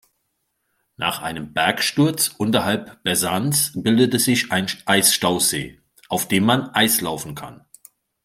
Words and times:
Nach 0.97 1.21
einem 1.21 1.53
Bergsturz 1.53 2.29
unterhalb 2.29 3.03
Bessans 3.03 3.71
bildete 3.75 4.17
sich 4.17 4.51
ein 4.51 4.65
Eisstausee, 4.87 5.79
auf 6.09 6.27
dem 6.27 6.43
man 6.43 6.73
Eislaufen 6.73 7.35
kann. 7.35 7.63